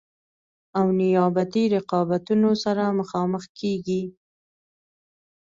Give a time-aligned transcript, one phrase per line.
[0.77, 4.03] او نیابتي رقابتونو سره مخامخ کیږي.